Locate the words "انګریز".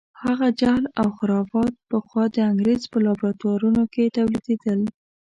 2.49-2.81